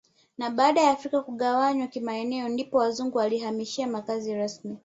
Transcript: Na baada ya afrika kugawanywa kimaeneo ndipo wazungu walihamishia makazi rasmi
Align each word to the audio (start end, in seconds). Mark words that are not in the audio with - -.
Na 0.37 0.49
baada 0.49 0.81
ya 0.81 0.91
afrika 0.91 1.21
kugawanywa 1.21 1.87
kimaeneo 1.87 2.49
ndipo 2.49 2.77
wazungu 2.77 3.17
walihamishia 3.17 3.87
makazi 3.87 4.33
rasmi 4.35 4.77